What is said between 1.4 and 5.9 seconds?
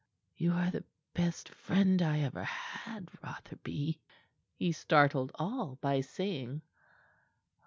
friend I ever had, Rotherby," he startled all